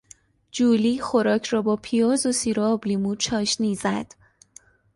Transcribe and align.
جولی 0.51 0.99
خوراک 0.99 1.45
را 1.45 1.61
با 1.61 1.75
پیاز 1.75 2.25
و 2.25 2.31
سیر 2.31 2.59
و 2.59 2.63
آبلیمو 2.63 3.15
چاشنی 3.15 3.75
زد. 3.75 4.13